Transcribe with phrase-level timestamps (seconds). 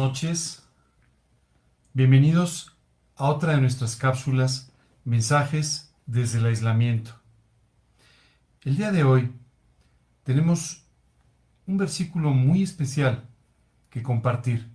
[0.00, 0.66] noches.
[1.92, 2.74] Bienvenidos
[3.16, 4.72] a otra de nuestras cápsulas
[5.04, 7.20] Mensajes desde el aislamiento.
[8.62, 9.30] El día de hoy
[10.22, 10.86] tenemos
[11.66, 13.28] un versículo muy especial
[13.90, 14.70] que compartir.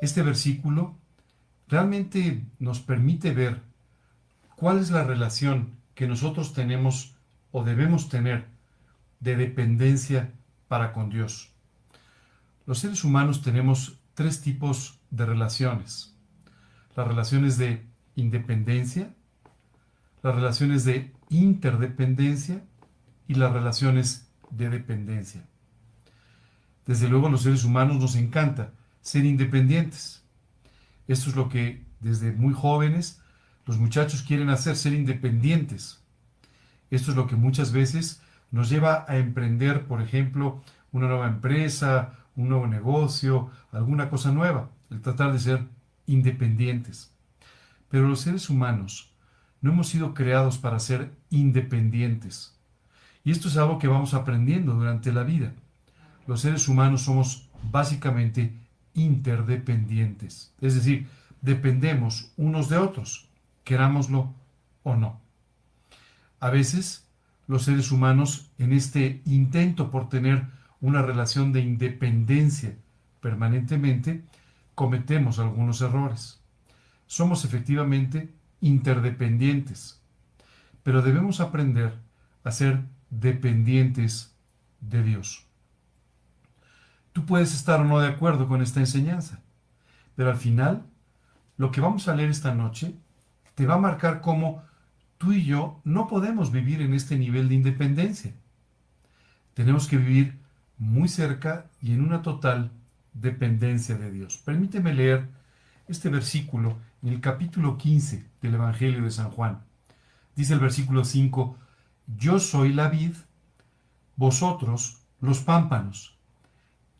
[0.00, 0.96] Este versículo
[1.66, 3.60] realmente nos permite ver
[4.54, 7.16] cuál es la relación que nosotros tenemos
[7.50, 8.46] o debemos tener
[9.18, 10.30] de dependencia
[10.68, 11.50] para con Dios.
[12.66, 16.16] Los seres humanos tenemos tres tipos de relaciones.
[16.96, 19.14] Las relaciones de independencia,
[20.22, 22.62] las relaciones de interdependencia
[23.26, 25.46] y las relaciones de dependencia.
[26.86, 30.22] Desde luego a los seres humanos nos encanta ser independientes.
[31.08, 33.20] Esto es lo que desde muy jóvenes
[33.66, 36.02] los muchachos quieren hacer, ser independientes.
[36.90, 42.18] Esto es lo que muchas veces nos lleva a emprender, por ejemplo, una nueva empresa,
[42.36, 45.66] un nuevo negocio, alguna cosa nueva, el tratar de ser
[46.06, 47.12] independientes.
[47.88, 49.12] Pero los seres humanos
[49.60, 52.58] no hemos sido creados para ser independientes.
[53.24, 55.54] Y esto es algo que vamos aprendiendo durante la vida.
[56.26, 58.56] Los seres humanos somos básicamente
[58.94, 60.52] interdependientes.
[60.60, 61.08] Es decir,
[61.40, 63.28] dependemos unos de otros,
[63.64, 64.34] querámoslo
[64.82, 65.20] o no.
[66.40, 67.06] A veces,
[67.46, 70.46] los seres humanos, en este intento por tener
[70.82, 72.76] una relación de independencia
[73.20, 74.24] permanentemente,
[74.74, 76.42] cometemos algunos errores.
[77.06, 80.02] Somos efectivamente interdependientes,
[80.82, 81.94] pero debemos aprender
[82.44, 84.36] a ser dependientes
[84.80, 85.46] de Dios.
[87.12, 89.40] Tú puedes estar o no de acuerdo con esta enseñanza,
[90.16, 90.84] pero al final,
[91.56, 92.96] lo que vamos a leer esta noche
[93.54, 94.64] te va a marcar cómo
[95.18, 98.34] tú y yo no podemos vivir en este nivel de independencia.
[99.54, 100.41] Tenemos que vivir
[100.78, 102.70] muy cerca y en una total
[103.12, 104.38] dependencia de Dios.
[104.38, 105.28] Permíteme leer
[105.88, 109.62] este versículo en el capítulo 15 del Evangelio de San Juan.
[110.34, 111.56] Dice el versículo 5,
[112.16, 113.14] Yo soy la vid,
[114.16, 116.16] vosotros los pámpanos.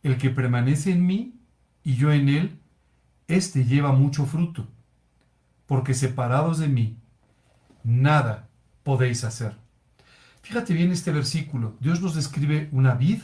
[0.03, 1.41] El que permanece en mí
[1.85, 2.59] y yo en él,
[3.29, 4.69] éste lleva mucho fruto,
[5.67, 6.99] porque separados de mí,
[7.85, 8.49] nada
[8.83, 9.57] podéis hacer.
[10.43, 11.77] Fíjate bien este versículo.
[11.81, 13.23] Dios nos describe una vid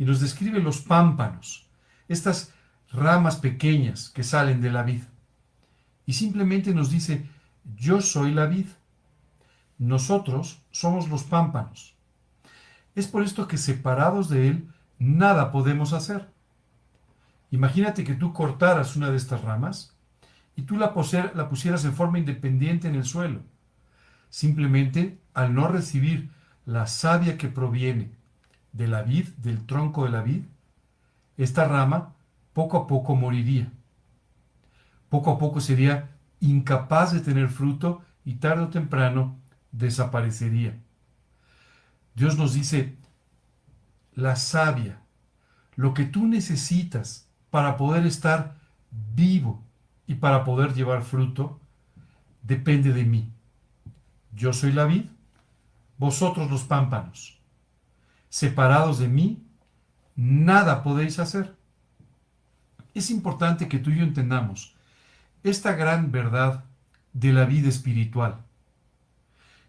[0.00, 1.68] y nos describe los pámpanos,
[2.08, 2.54] estas
[2.90, 5.02] ramas pequeñas que salen de la vid.
[6.06, 7.28] Y simplemente nos dice,
[7.76, 8.64] yo soy la vid.
[9.76, 11.94] Nosotros somos los pámpanos.
[12.94, 14.68] Es por esto que separados de Él,
[14.98, 16.30] nada podemos hacer.
[17.50, 19.94] Imagínate que tú cortaras una de estas ramas
[20.56, 20.94] y tú la,
[21.34, 23.42] la pusieras en forma independiente en el suelo.
[24.30, 26.30] Simplemente al no recibir
[26.64, 28.18] la savia que proviene
[28.72, 30.44] de la vid, del tronco de la vid,
[31.36, 32.14] esta rama
[32.52, 33.70] poco a poco moriría.
[35.08, 36.10] Poco a poco sería
[36.40, 39.38] incapaz de tener fruto y tarde o temprano
[39.72, 40.78] desaparecería.
[42.14, 42.96] Dios nos dice,
[44.14, 45.00] la savia,
[45.76, 48.56] lo que tú necesitas para poder estar
[49.14, 49.62] vivo
[50.06, 51.60] y para poder llevar fruto,
[52.42, 53.32] depende de mí.
[54.32, 55.06] Yo soy la vid,
[55.98, 57.39] vosotros los pámpanos
[58.30, 59.42] separados de mí,
[60.16, 61.54] nada podéis hacer.
[62.94, 64.74] Es importante que tú y yo entendamos
[65.42, 66.64] esta gran verdad
[67.12, 68.38] de la vida espiritual.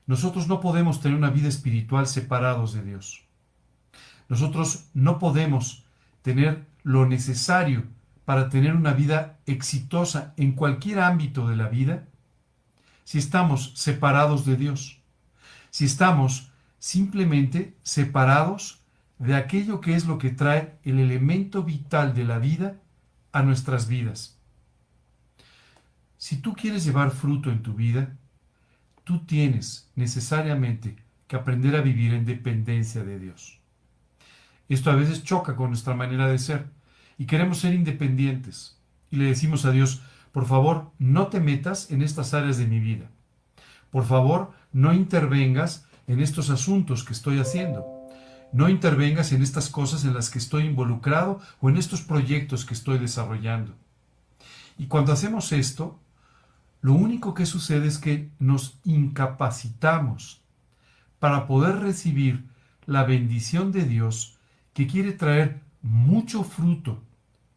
[0.08, 3.24] Nosotros no podemos tener una vida espiritual separados de Dios.
[4.30, 5.84] Nosotros no podemos
[6.22, 7.84] tener lo necesario
[8.26, 12.08] para tener una vida exitosa en cualquier ámbito de la vida
[13.04, 15.02] si estamos separados de Dios,
[15.70, 16.51] si estamos
[16.82, 18.82] simplemente separados
[19.20, 22.82] de aquello que es lo que trae el elemento vital de la vida
[23.32, 24.40] a nuestras vidas.
[26.18, 28.18] Si tú quieres llevar fruto en tu vida,
[29.04, 30.98] tú tienes necesariamente
[31.28, 33.60] que aprender a vivir en dependencia de Dios.
[34.68, 36.66] Esto a veces choca con nuestra manera de ser
[37.20, 38.80] y queremos ser independientes
[39.12, 40.02] y le decimos a Dios,
[40.32, 43.06] por favor, no te metas en estas áreas de mi vida.
[43.92, 47.86] Por favor, no intervengas en estos asuntos que estoy haciendo.
[48.52, 52.74] No intervengas en estas cosas en las que estoy involucrado o en estos proyectos que
[52.74, 53.74] estoy desarrollando.
[54.78, 56.00] Y cuando hacemos esto,
[56.82, 60.42] lo único que sucede es que nos incapacitamos
[61.20, 62.46] para poder recibir
[62.86, 64.38] la bendición de Dios
[64.74, 67.02] que quiere traer mucho fruto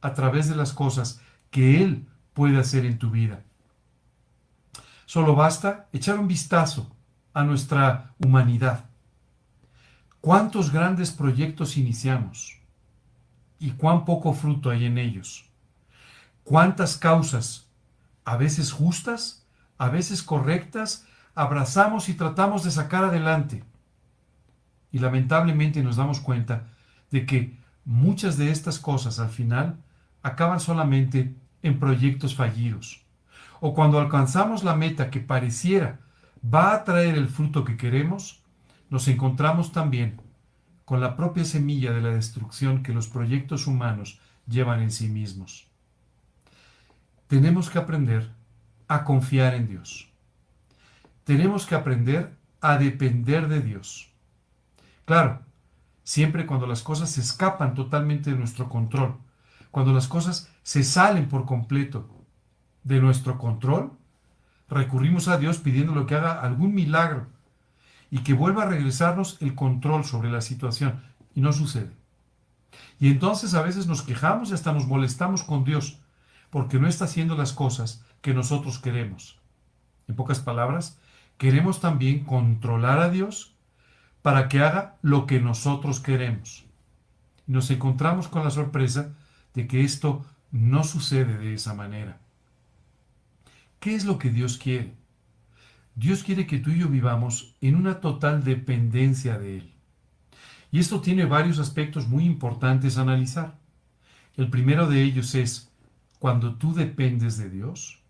[0.00, 1.20] a través de las cosas
[1.50, 3.42] que Él puede hacer en tu vida.
[5.06, 6.93] Solo basta echar un vistazo
[7.34, 8.86] a nuestra humanidad.
[10.22, 12.58] ¿Cuántos grandes proyectos iniciamos?
[13.58, 15.50] ¿Y cuán poco fruto hay en ellos?
[16.44, 17.66] cuántas causas,
[18.24, 19.44] a veces justas,
[19.78, 23.64] a veces correctas, abrazamos y tratamos de sacar adelante.
[24.92, 26.68] Y lamentablemente nos damos cuenta
[27.10, 29.76] de que muchas de estas cosas al final
[30.22, 33.02] acaban solamente en proyectos fallidos.
[33.60, 35.98] O cuando alcanzamos la meta que pareciera
[36.44, 38.42] va a traer el fruto que queremos,
[38.90, 40.20] nos encontramos también
[40.84, 45.66] con la propia semilla de la destrucción que los proyectos humanos llevan en sí mismos.
[47.26, 48.30] Tenemos que aprender
[48.88, 50.10] a confiar en Dios.
[51.24, 54.12] Tenemos que aprender a depender de Dios.
[55.06, 55.40] Claro,
[56.02, 59.16] siempre cuando las cosas se escapan totalmente de nuestro control,
[59.70, 62.08] cuando las cosas se salen por completo
[62.84, 63.92] de nuestro control,
[64.68, 67.26] recurrimos a Dios pidiéndole que haga algún milagro
[68.10, 71.02] y que vuelva a regresarnos el control sobre la situación.
[71.34, 71.90] Y no sucede.
[73.00, 75.98] Y entonces a veces nos quejamos y hasta nos molestamos con Dios
[76.50, 79.40] porque no está haciendo las cosas que nosotros queremos.
[80.06, 80.98] En pocas palabras,
[81.38, 83.54] queremos también controlar a Dios
[84.22, 86.64] para que haga lo que nosotros queremos.
[87.46, 89.12] Nos encontramos con la sorpresa
[89.54, 92.20] de que esto no sucede de esa manera.
[93.84, 94.94] ¿Qué es lo que Dios quiere?
[95.94, 99.74] Dios quiere que tú y yo vivamos en una total dependencia de Él.
[100.72, 103.58] Y esto tiene varios aspectos muy importantes a analizar.
[104.38, 105.70] El primero de ellos es,
[106.18, 108.00] cuando tú dependes de Dios,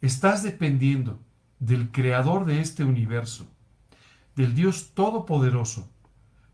[0.00, 1.20] estás dependiendo
[1.60, 3.48] del creador de este universo,
[4.34, 5.88] del Dios Todopoderoso,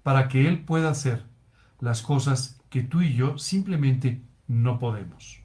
[0.02, 1.24] para que Él pueda hacer
[1.80, 5.40] las cosas que tú y yo simplemente no podemos.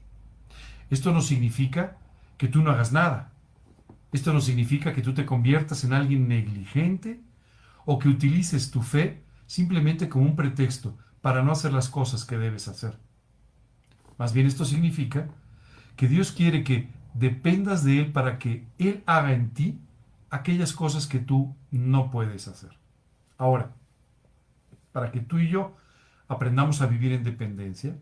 [0.90, 1.96] Esto no significa
[2.42, 3.30] que tú no hagas nada.
[4.10, 7.20] Esto no significa que tú te conviertas en alguien negligente
[7.84, 12.38] o que utilices tu fe simplemente como un pretexto para no hacer las cosas que
[12.38, 12.98] debes hacer.
[14.18, 15.28] Más bien esto significa
[15.94, 19.78] que Dios quiere que dependas de Él para que Él haga en ti
[20.28, 22.76] aquellas cosas que tú no puedes hacer.
[23.38, 23.70] Ahora,
[24.90, 25.76] para que tú y yo
[26.26, 27.96] aprendamos a vivir en dependencia,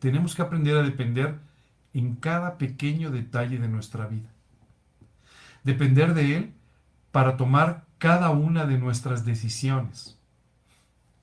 [0.00, 1.38] tenemos que aprender a depender
[1.94, 4.28] en cada pequeño detalle de nuestra vida
[5.64, 6.54] depender de Él
[7.10, 10.18] para tomar cada una de nuestras decisiones.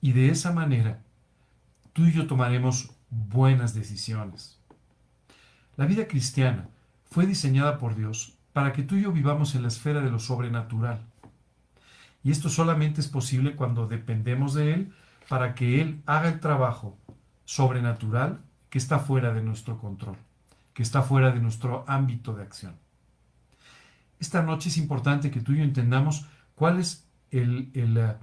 [0.01, 0.99] Y de esa manera,
[1.93, 4.59] tú y yo tomaremos buenas decisiones.
[5.77, 6.67] La vida cristiana
[7.05, 10.19] fue diseñada por Dios para que tú y yo vivamos en la esfera de lo
[10.19, 11.05] sobrenatural.
[12.23, 14.93] Y esto solamente es posible cuando dependemos de Él
[15.29, 16.97] para que Él haga el trabajo
[17.45, 20.17] sobrenatural que está fuera de nuestro control,
[20.73, 22.75] que está fuera de nuestro ámbito de acción.
[24.19, 28.15] Esta noche es importante que tú y yo entendamos cuál es el, eh,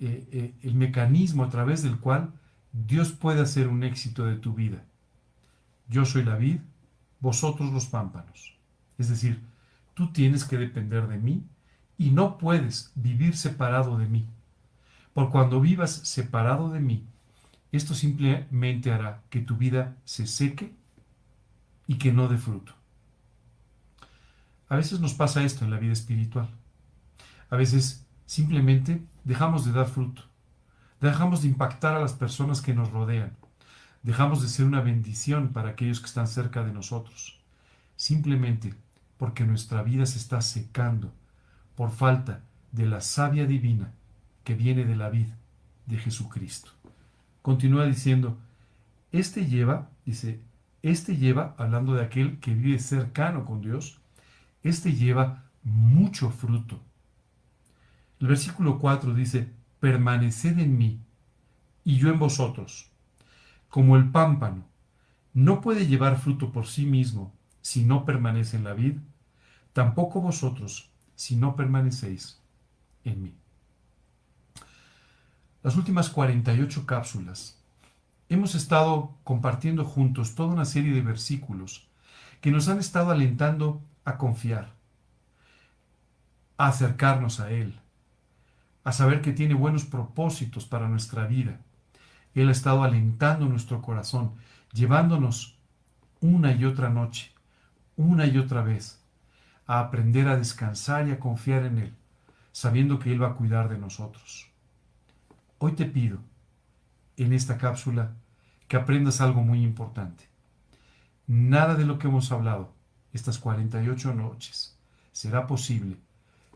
[0.00, 2.32] eh, el, mecanismo a través del cual
[2.72, 4.84] Dios puede hacer un éxito de tu vida.
[5.88, 6.60] Yo soy la vid,
[7.20, 8.54] vosotros los pámpanos.
[8.98, 9.40] Es decir,
[9.94, 11.42] tú tienes que depender de mí
[11.96, 14.26] y no puedes vivir separado de mí.
[15.14, 17.04] Por cuando vivas separado de mí,
[17.72, 20.74] esto simplemente hará que tu vida se seque
[21.90, 22.72] y que no dé fruto.
[24.68, 26.48] A veces nos pasa esto en la vida espiritual.
[27.50, 30.22] A veces simplemente dejamos de dar fruto.
[31.00, 33.36] Dejamos de impactar a las personas que nos rodean.
[34.04, 37.40] Dejamos de ser una bendición para aquellos que están cerca de nosotros.
[37.96, 38.72] Simplemente
[39.16, 41.12] porque nuestra vida se está secando
[41.74, 43.90] por falta de la savia divina
[44.44, 45.36] que viene de la vida
[45.86, 46.70] de Jesucristo.
[47.42, 48.38] Continúa diciendo,
[49.10, 50.40] este lleva, dice,
[50.82, 54.00] este lleva, hablando de aquel que vive cercano con Dios,
[54.62, 56.80] este lleva mucho fruto.
[58.20, 61.00] El versículo 4 dice, permaneced en mí
[61.84, 62.90] y yo en vosotros.
[63.68, 64.64] Como el pámpano
[65.32, 67.32] no puede llevar fruto por sí mismo
[67.62, 68.98] si no permanece en la vid,
[69.72, 72.40] tampoco vosotros si no permanecéis
[73.04, 73.34] en mí.
[75.62, 77.59] Las últimas 48 cápsulas
[78.30, 81.88] hemos estado compartiendo juntos toda una serie de versículos
[82.40, 84.72] que nos han estado alentando a confiar,
[86.56, 87.78] a acercarnos a Él,
[88.84, 91.58] a saber que tiene buenos propósitos para nuestra vida.
[92.34, 94.34] Él ha estado alentando nuestro corazón,
[94.72, 95.58] llevándonos
[96.20, 97.32] una y otra noche,
[97.96, 99.02] una y otra vez,
[99.66, 101.94] a aprender a descansar y a confiar en Él,
[102.52, 104.48] sabiendo que Él va a cuidar de nosotros.
[105.58, 106.18] Hoy te pido,
[107.24, 108.12] en esta cápsula,
[108.68, 110.28] que aprendas algo muy importante.
[111.26, 112.72] Nada de lo que hemos hablado
[113.12, 114.76] estas 48 noches
[115.12, 115.96] será posible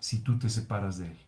[0.00, 1.18] si tú te separas de Él.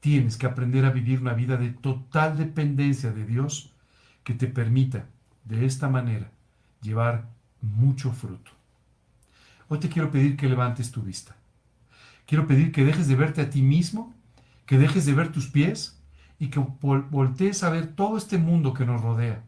[0.00, 3.72] Tienes que aprender a vivir una vida de total dependencia de Dios
[4.24, 5.06] que te permita,
[5.44, 6.30] de esta manera,
[6.82, 7.28] llevar
[7.60, 8.50] mucho fruto.
[9.68, 11.36] Hoy te quiero pedir que levantes tu vista.
[12.26, 14.14] Quiero pedir que dejes de verte a ti mismo,
[14.64, 15.95] que dejes de ver tus pies
[16.38, 19.42] y que voltees a ver todo este mundo que nos rodea.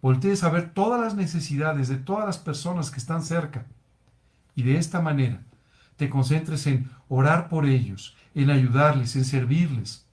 [0.00, 3.66] Voltees a ver todas las necesidades de todas las personas que están cerca.
[4.54, 5.42] Y de esta manera
[5.96, 10.06] te concentres en orar por ellos, en ayudarles, en servirles,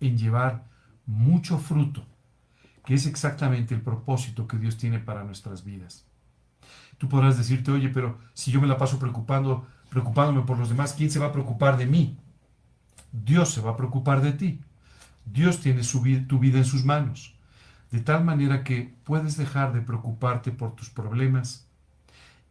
[0.00, 0.64] en llevar
[1.06, 2.06] mucho fruto,
[2.84, 6.06] que es exactamente el propósito que Dios tiene para nuestras vidas.
[6.98, 10.94] Tú podrás decirte, oye, pero si yo me la paso preocupando, preocupándome por los demás,
[10.94, 12.16] ¿quién se va a preocupar de mí?
[13.10, 14.60] Dios se va a preocupar de ti.
[15.24, 17.34] Dios tiene su, tu vida en sus manos.
[17.90, 21.66] De tal manera que puedes dejar de preocuparte por tus problemas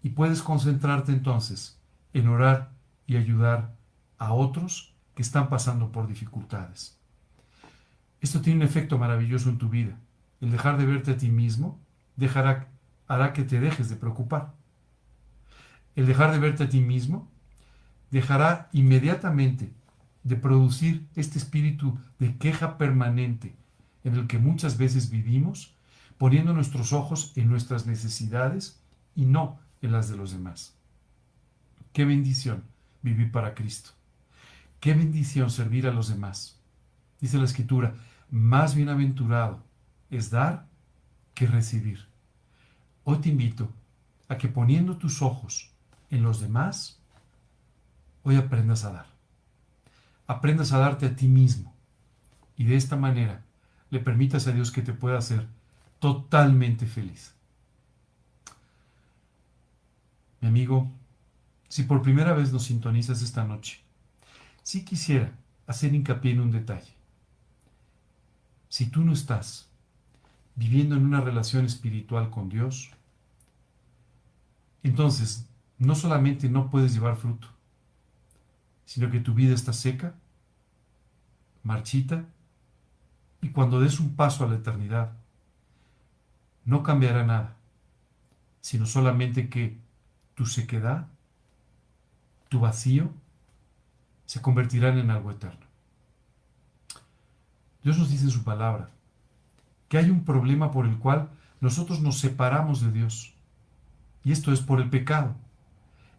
[0.03, 1.79] y puedes concentrarte entonces
[2.13, 2.71] en orar
[3.07, 3.73] y ayudar
[4.17, 6.97] a otros que están pasando por dificultades.
[8.21, 9.97] Esto tiene un efecto maravilloso en tu vida.
[10.39, 11.79] El dejar de verte a ti mismo
[12.15, 12.67] dejará,
[13.07, 14.53] hará que te dejes de preocupar.
[15.95, 17.29] El dejar de verte a ti mismo
[18.11, 19.73] dejará inmediatamente
[20.23, 23.55] de producir este espíritu de queja permanente
[24.03, 25.75] en el que muchas veces vivimos,
[26.17, 28.79] poniendo nuestros ojos en nuestras necesidades
[29.15, 30.75] y no en las de los demás.
[31.93, 32.63] Qué bendición
[33.01, 33.91] vivir para Cristo.
[34.79, 36.59] Qué bendición servir a los demás.
[37.19, 37.93] Dice la Escritura,
[38.29, 39.63] más bienaventurado
[40.09, 40.67] es dar
[41.33, 42.07] que recibir.
[43.03, 43.69] Hoy te invito
[44.27, 45.71] a que poniendo tus ojos
[46.09, 46.99] en los demás,
[48.23, 49.10] hoy aprendas a dar.
[50.31, 51.75] Aprendas a darte a ti mismo.
[52.55, 53.43] Y de esta manera
[53.89, 55.45] le permitas a Dios que te pueda hacer
[55.99, 57.35] totalmente feliz.
[60.39, 60.89] Mi amigo,
[61.67, 63.81] si por primera vez nos sintonizas esta noche,
[64.63, 65.33] sí quisiera
[65.67, 66.93] hacer hincapié en un detalle.
[68.69, 69.67] Si tú no estás
[70.55, 72.89] viviendo en una relación espiritual con Dios,
[74.81, 75.45] entonces
[75.77, 77.49] no solamente no puedes llevar fruto,
[78.85, 80.15] sino que tu vida está seca,
[81.63, 82.25] marchita,
[83.41, 85.13] y cuando des un paso a la eternidad,
[86.65, 87.55] no cambiará nada,
[88.61, 89.77] sino solamente que
[90.35, 91.07] tu sequedad
[92.51, 93.09] tu vacío
[94.25, 95.65] se convertirán en algo eterno.
[97.81, 98.89] Dios nos dice en su palabra
[99.87, 101.29] que hay un problema por el cual
[101.61, 103.33] nosotros nos separamos de Dios.
[104.25, 105.33] Y esto es por el pecado.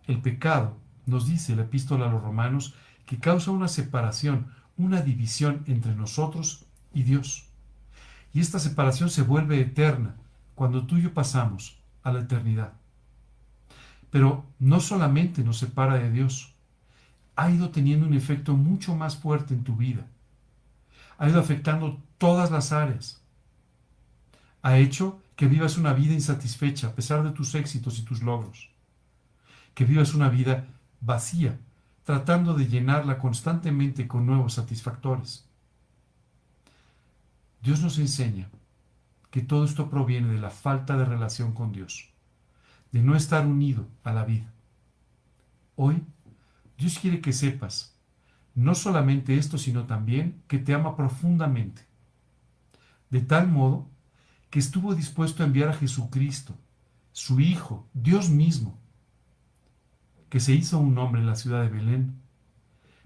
[0.06, 5.62] El pecado, nos dice la epístola a los romanos, que causa una separación, una división
[5.66, 7.46] entre nosotros y Dios.
[8.32, 10.16] Y esta separación se vuelve eterna
[10.54, 12.72] cuando tú y yo pasamos a la eternidad.
[14.10, 16.54] Pero no solamente nos separa de Dios,
[17.36, 20.06] ha ido teniendo un efecto mucho más fuerte en tu vida.
[21.18, 23.22] Ha ido afectando todas las áreas.
[24.62, 28.70] Ha hecho que vivas una vida insatisfecha a pesar de tus éxitos y tus logros.
[29.74, 30.66] Que vivas una vida
[31.00, 31.58] vacía,
[32.04, 35.48] tratando de llenarla constantemente con nuevos satisfactores.
[37.62, 38.48] Dios nos enseña
[39.30, 42.12] que todo esto proviene de la falta de relación con Dios
[42.92, 44.52] de no estar unido a la vida.
[45.74, 46.02] Hoy,
[46.78, 47.96] Dios quiere que sepas
[48.54, 51.86] no solamente esto, sino también que te ama profundamente,
[53.08, 53.88] de tal modo
[54.50, 56.54] que estuvo dispuesto a enviar a Jesucristo,
[57.12, 58.78] su Hijo, Dios mismo,
[60.32, 62.14] que se hizo un hombre en la ciudad de Belén,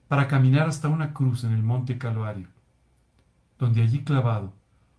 [0.06, 2.46] para caminar hasta una cruz en el monte Calvario,
[3.58, 4.52] donde allí clavado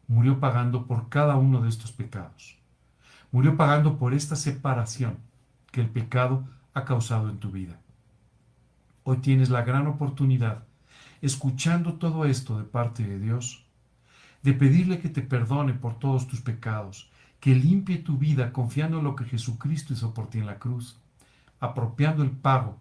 [0.10, 2.58] murió pagando por cada uno de estos pecados.
[3.32, 5.20] Murió pagando por esta separación
[5.72, 6.44] que el pecado
[6.74, 7.80] ha causado en tu vida.
[9.06, 10.66] Hoy tienes la gran oportunidad,
[11.22, 13.64] escuchando todo esto de parte de Dios,
[14.44, 19.06] de pedirle que te perdone por todos tus pecados, que limpie tu vida confiando en
[19.06, 21.00] lo que Jesucristo hizo por ti en la cruz,
[21.60, 22.80] apropiando el pago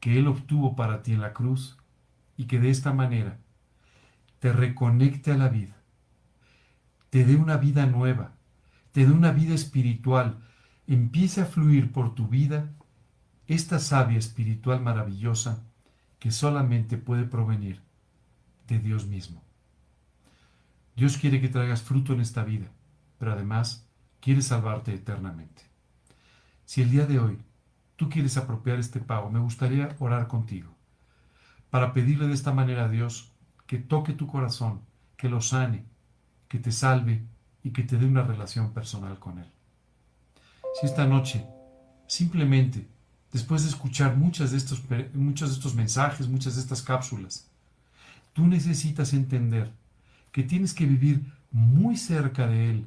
[0.00, 1.78] que Él obtuvo para ti en la cruz
[2.36, 3.38] y que de esta manera
[4.38, 5.76] te reconecte a la vida,
[7.10, 8.32] te dé una vida nueva,
[8.92, 10.38] te dé una vida espiritual,
[10.86, 12.70] empiece a fluir por tu vida
[13.46, 15.62] esta savia espiritual maravillosa
[16.18, 17.80] que solamente puede provenir
[18.66, 19.42] de Dios mismo.
[20.96, 22.66] Dios quiere que traigas fruto en esta vida,
[23.18, 23.86] pero además
[24.20, 25.62] quiere salvarte eternamente.
[26.64, 27.38] Si el día de hoy
[27.96, 30.74] tú quieres apropiar este pago, me gustaría orar contigo
[31.70, 33.32] para pedirle de esta manera a Dios
[33.66, 34.82] que toque tu corazón,
[35.16, 35.84] que lo sane,
[36.48, 37.24] que te salve
[37.64, 39.50] y que te dé una relación personal con Él.
[40.80, 41.44] Si esta noche,
[42.06, 42.86] simplemente,
[43.32, 44.84] después de escuchar muchas de estos,
[45.14, 47.50] muchos de estos mensajes, muchas de estas cápsulas,
[48.32, 49.72] tú necesitas entender
[50.30, 52.86] que tienes que vivir muy cerca de Él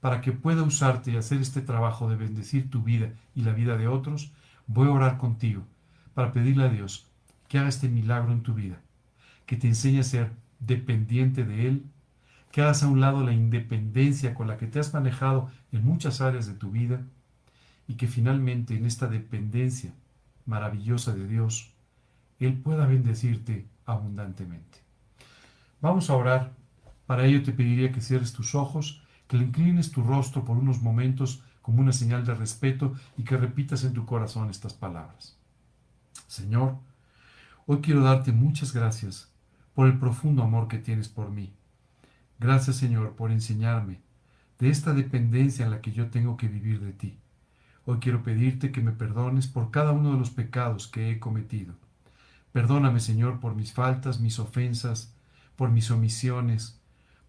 [0.00, 3.76] para que pueda usarte y hacer este trabajo de bendecir tu vida y la vida
[3.76, 4.32] de otros,
[4.66, 5.62] voy a orar contigo
[6.14, 7.06] para pedirle a Dios
[7.48, 8.80] que haga este milagro en tu vida,
[9.46, 11.84] que te enseñe a ser dependiente de Él,
[12.50, 16.20] que hagas a un lado la independencia con la que te has manejado en muchas
[16.20, 17.02] áreas de tu vida
[17.86, 19.92] y que finalmente en esta dependencia
[20.46, 21.72] maravillosa de Dios,
[22.40, 24.78] Él pueda bendecirte abundantemente.
[25.80, 26.52] Vamos a orar.
[27.06, 30.80] Para ello te pediría que cierres tus ojos, que le inclines tu rostro por unos
[30.82, 35.36] momentos como una señal de respeto y que repitas en tu corazón estas palabras.
[36.28, 36.76] Señor,
[37.66, 39.30] hoy quiero darte muchas gracias
[39.74, 41.52] por el profundo amor que tienes por mí.
[42.38, 44.00] Gracias, Señor, por enseñarme
[44.58, 47.18] de esta dependencia en la que yo tengo que vivir de ti.
[47.84, 51.74] Hoy quiero pedirte que me perdones por cada uno de los pecados que he cometido.
[52.52, 55.14] Perdóname, Señor, por mis faltas, mis ofensas,
[55.56, 56.80] por mis omisiones,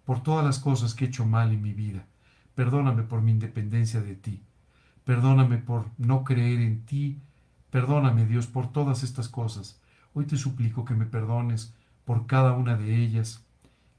[0.08, 2.06] por todas las cosas que he hecho mal en mi vida.
[2.56, 4.42] Perdóname por mi independencia de ti.
[5.04, 7.20] Perdóname por no creer en ti.
[7.72, 9.82] Perdóname, Dios, por todas estas cosas.
[10.14, 11.74] Hoy te suplico que me perdones
[12.06, 13.44] por cada una de ellas,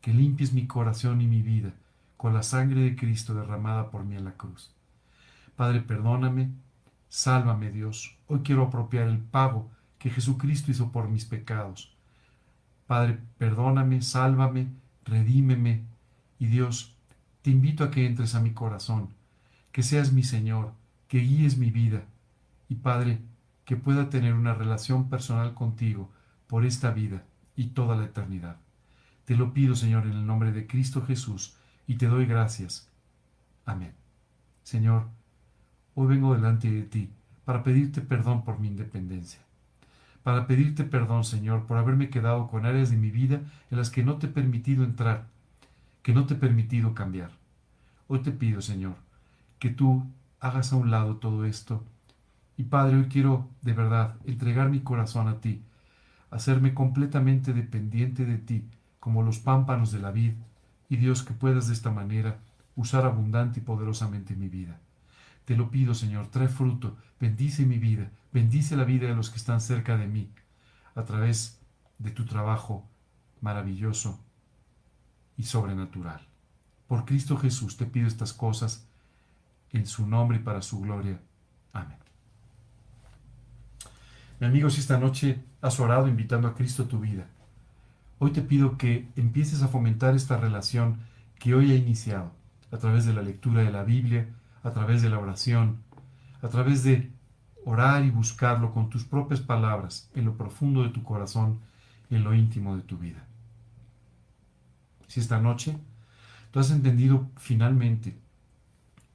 [0.00, 1.75] que limpies mi corazón y mi vida
[2.17, 4.73] con la sangre de Cristo derramada por mí en la cruz.
[5.57, 6.50] Padre, perdóname,
[7.11, 8.17] sálvame Dios.
[8.29, 11.95] Hoy quiero apropiar el pago que Jesucristo hizo por mis pecados.
[12.87, 14.69] Padre, perdóname, sálvame,
[15.05, 15.98] redímeme.
[16.38, 16.95] Y Dios,
[17.42, 19.09] te invito a que entres a mi corazón,
[19.73, 20.73] que seas mi Señor,
[21.09, 22.04] que guíes mi vida.
[22.68, 23.21] Y Padre,
[23.64, 26.11] que pueda tener una relación personal contigo
[26.47, 27.25] por esta vida
[27.57, 28.57] y toda la eternidad.
[29.25, 32.88] Te lo pido, Señor, en el nombre de Cristo Jesús, y te doy gracias.
[33.64, 33.92] Amén.
[34.62, 35.09] Señor,
[35.95, 37.11] hoy vengo delante de ti
[37.45, 39.40] para pedirte perdón por mi independencia
[40.28, 43.40] para pedirte perdón, Señor, por haberme quedado con áreas de mi vida
[43.71, 45.26] en las que no te he permitido entrar,
[46.09, 47.33] que no te he permitido cambiar.
[48.07, 48.97] Hoy te pido, Señor,
[49.59, 50.07] que tú
[50.41, 51.85] hagas a un lado todo esto.
[52.57, 55.61] Y Padre, hoy quiero de verdad entregar mi corazón a ti,
[56.31, 58.64] hacerme completamente dependiente de ti,
[59.01, 60.33] como los pámpanos de la vid,
[60.88, 62.38] y Dios que puedas de esta manera
[62.75, 64.81] usar abundante y poderosamente mi vida.
[65.44, 69.37] Te lo pido, Señor, trae fruto, bendice mi vida, bendice la vida de los que
[69.37, 70.31] están cerca de mí,
[70.94, 71.61] a través
[71.99, 72.88] de tu trabajo
[73.42, 74.25] maravilloso
[75.38, 76.27] y sobrenatural.
[76.87, 78.87] Por Cristo Jesús te pido estas cosas,
[79.72, 81.20] en su nombre y para su gloria.
[81.72, 81.98] Amén.
[84.40, 87.27] Mi amigo, si esta noche has orado invitando a Cristo a tu vida,
[88.18, 91.01] hoy te pido que empieces a fomentar esta relación
[91.38, 92.33] que hoy he iniciado
[92.72, 94.29] a través de la lectura de la Biblia,
[94.62, 95.79] a través de la oración,
[96.42, 97.11] a través de
[97.64, 101.61] orar y buscarlo con tus propias palabras en lo profundo de tu corazón
[102.11, 103.28] en lo íntimo de tu vida.
[105.09, 105.77] Si esta noche
[106.51, 108.16] tú has entendido finalmente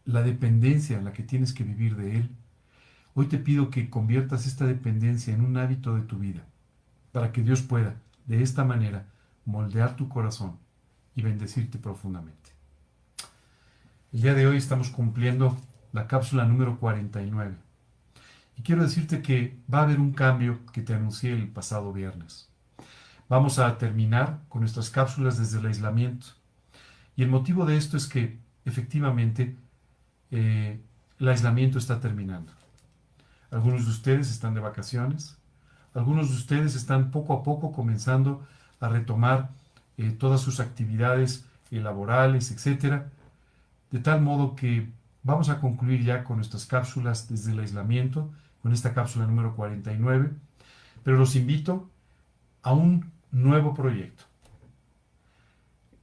[0.05, 2.29] la dependencia en la que tienes que vivir de Él,
[3.13, 6.43] hoy te pido que conviertas esta dependencia en un hábito de tu vida,
[7.11, 9.05] para que Dios pueda, de esta manera,
[9.45, 10.57] moldear tu corazón
[11.15, 12.51] y bendecirte profundamente.
[14.11, 15.57] El día de hoy estamos cumpliendo
[15.91, 17.55] la cápsula número 49.
[18.57, 22.52] Y quiero decirte que va a haber un cambio que te anuncié el pasado viernes.
[23.29, 26.27] Vamos a terminar con nuestras cápsulas desde el aislamiento.
[27.15, 29.55] Y el motivo de esto es que efectivamente
[30.31, 30.79] eh,
[31.19, 32.51] el aislamiento está terminando.
[33.51, 35.37] Algunos de ustedes están de vacaciones,
[35.93, 38.45] algunos de ustedes están poco a poco comenzando
[38.79, 39.51] a retomar
[39.97, 43.11] eh, todas sus actividades eh, laborales, etcétera
[43.93, 44.89] de tal modo que
[45.21, 48.33] vamos a concluir ya con nuestras cápsulas desde el aislamiento,
[48.63, 50.31] con esta cápsula número 49,
[51.03, 51.87] pero los invito
[52.63, 54.23] a un nuevo proyecto.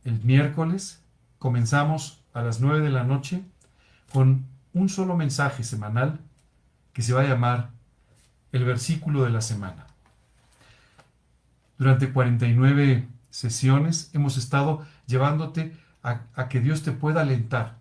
[0.05, 1.03] El miércoles
[1.39, 3.43] comenzamos a las 9 de la noche
[4.13, 6.21] con un solo mensaje semanal
[6.93, 7.71] que se va a llamar
[8.53, 9.87] el versículo de la semana.
[11.79, 17.81] Durante 49 sesiones hemos estado llevándote a, a que Dios te pueda alentar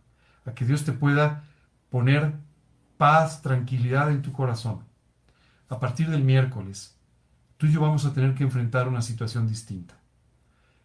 [0.49, 1.43] a que Dios te pueda
[1.89, 2.33] poner
[2.97, 4.83] paz, tranquilidad en tu corazón.
[5.69, 6.97] A partir del miércoles,
[7.59, 9.93] tú y yo vamos a tener que enfrentar una situación distinta.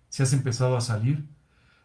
[0.09, 1.25] Si has empezado a salir,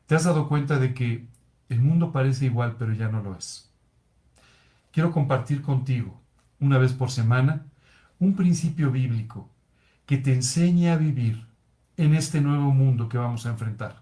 [0.08, 1.28] te has dado cuenta de que
[1.70, 3.72] el mundo parece igual, pero ya no lo es.
[4.92, 6.20] Quiero compartir contigo,
[6.60, 7.68] una vez por semana,
[8.18, 9.48] un principio bíblico
[10.08, 11.46] que te enseñe a vivir
[11.96, 14.02] en este nuevo mundo que vamos a enfrentar.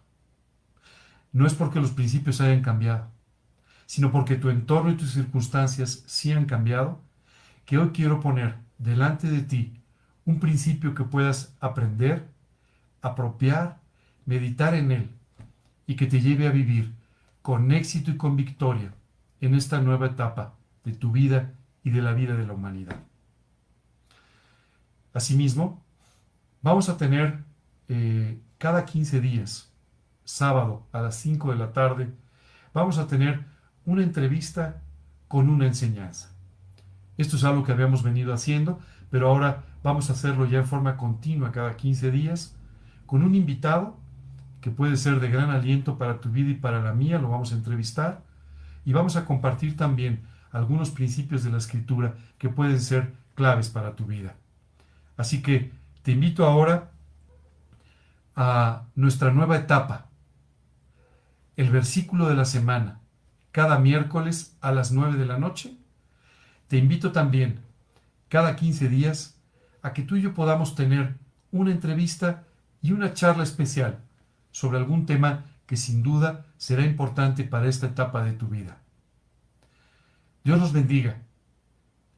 [1.33, 3.11] No es porque los principios hayan cambiado,
[3.87, 7.01] sino porque tu entorno y tus circunstancias sí han cambiado,
[7.65, 9.77] que hoy quiero poner delante de ti
[10.27, 12.27] un principio que puedas aprender,
[13.01, 13.79] apropiar,
[14.25, 15.09] meditar en él
[15.87, 16.93] y que te lleve a vivir
[17.41, 18.93] con éxito y con victoria
[19.39, 22.97] en esta nueva etapa de tu vida y de la vida de la humanidad.
[25.13, 25.81] Asimismo,
[26.61, 27.45] vamos a tener
[27.87, 29.71] eh, cada 15 días,
[30.25, 32.13] sábado a las 5 de la tarde,
[32.73, 33.45] vamos a tener
[33.85, 34.81] una entrevista
[35.29, 36.35] con una enseñanza.
[37.17, 40.97] Esto es algo que habíamos venido haciendo, pero ahora vamos a hacerlo ya en forma
[40.97, 42.55] continua cada 15 días,
[43.05, 43.97] con un invitado
[44.61, 47.51] que puede ser de gran aliento para tu vida y para la mía, lo vamos
[47.51, 48.23] a entrevistar,
[48.85, 53.95] y vamos a compartir también algunos principios de la escritura que pueden ser claves para
[53.95, 54.35] tu vida.
[55.15, 55.71] Así que
[56.03, 56.91] te invito ahora
[58.35, 60.07] a nuestra nueva etapa,
[61.55, 62.99] el versículo de la semana,
[63.51, 65.75] cada miércoles a las 9 de la noche.
[66.67, 67.61] Te invito también,
[68.29, 69.36] cada 15 días,
[69.87, 71.15] a que tú y yo podamos tener
[71.51, 72.43] una entrevista
[72.81, 73.99] y una charla especial
[74.51, 78.77] sobre algún tema que sin duda será importante para esta etapa de tu vida.
[80.43, 81.21] Dios los bendiga.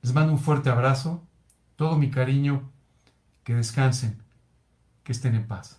[0.01, 1.23] Les mando un fuerte abrazo,
[1.75, 2.71] todo mi cariño,
[3.43, 4.21] que descansen,
[5.03, 5.78] que estén en paz.